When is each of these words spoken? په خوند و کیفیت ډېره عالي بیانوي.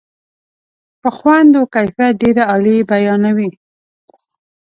په 1.01 1.09
خوند 1.17 1.51
و 1.55 1.63
کیفیت 1.75 2.13
ډېره 2.21 2.43
عالي 2.51 2.77
بیانوي. 2.89 3.49